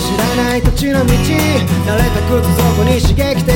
[0.00, 3.52] 知らない土地の道慣れた靴底に刺激的。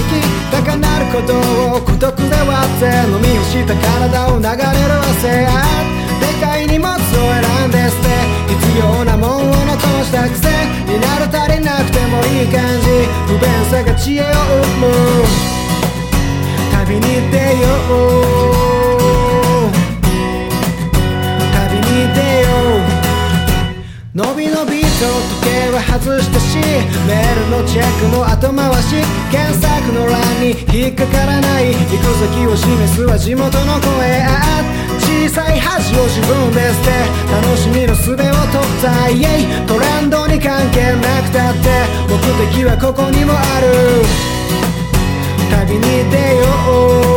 [0.52, 1.32] 高鳴ること
[1.77, 5.48] を孤独で割って飲み干した体を流れる汗。
[6.20, 8.04] でかい荷物を選んで捨て
[8.48, 10.48] 必要なもんを残したくせ。
[10.84, 13.08] になる足りなくてもいい感じ。
[13.27, 14.44] 不便さが知恵を
[25.20, 26.59] 時計は外したし
[27.06, 28.96] メールのチェックも後回し
[29.30, 34.62] 検索の欄に引っかからない行く先を示すは地元の声あ
[34.98, 38.28] 小さい恥を自分で捨て楽しみの術を取っ
[38.82, 41.69] たイエイトレンドに関係なくたって
[42.08, 42.19] 目
[42.50, 44.34] 的はここにもある。
[45.50, 45.80] 旅に
[46.11, 47.14] 出よう。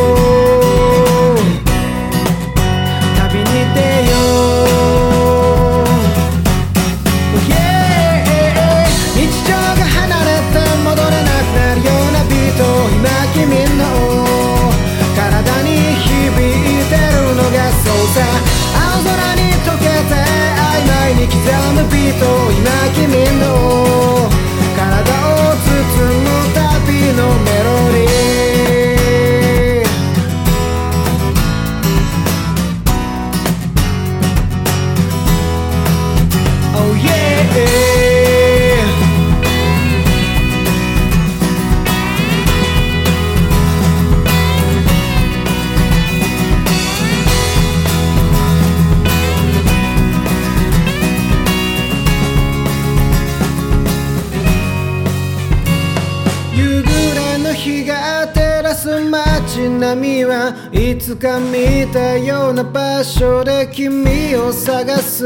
[57.67, 65.25] 日が照らす街並みはいつか見たような場所で君を探す。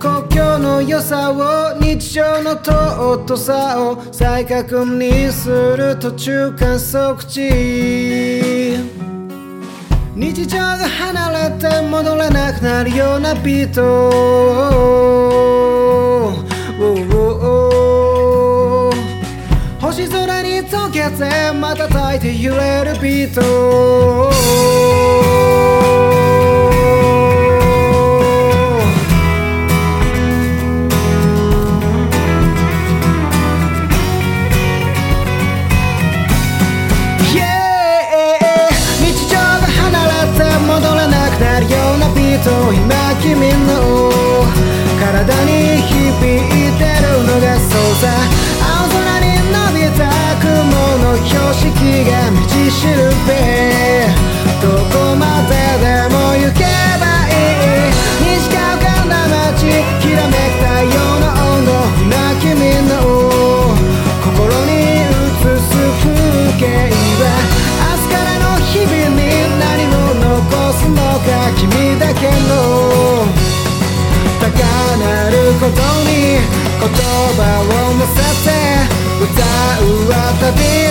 [0.00, 8.78] 故郷の良さを日常の尊さを再確認する途中観測地。
[10.14, 14.72] 日常が離れて戻れなくなるようなビート。
[19.80, 20.31] 星空
[20.72, 23.40] に溶けて瞬いて揺れるビート。
[39.00, 43.70] 日常が離れて戻れなくなるようなビート今君の
[44.98, 45.61] 体に
[52.72, 52.96] しる
[53.28, 54.08] べ
[54.62, 55.52] どこまで
[55.84, 56.64] でも行け
[56.98, 57.92] ばいい
[58.24, 59.68] 西川から街
[60.00, 62.48] きらめく太陽の温度今君
[62.88, 62.90] の
[64.24, 64.72] 心に
[65.04, 65.12] 映
[65.44, 66.16] す風
[66.58, 66.64] 景
[67.20, 67.22] は
[67.76, 69.22] 明日からの日々に
[69.60, 71.28] 何を残すのか
[71.60, 71.68] 君
[72.00, 72.50] だけの
[74.40, 74.48] 高
[74.96, 75.76] 鳴ること
[76.08, 76.40] に
[76.80, 76.88] 言
[77.36, 78.50] 葉を乗せて
[79.20, 80.81] 歌うは旅のメロ